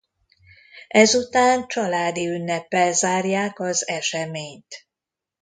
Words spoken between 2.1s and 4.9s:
ünneppel zárják az eseményt.